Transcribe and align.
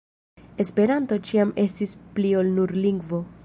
Esperanto 0.63 1.19
ĉiam 1.29 1.53
estis 1.67 1.95
pli 2.17 2.35
ol 2.41 2.53
nur 2.59 2.75
lingvo. 2.87 3.25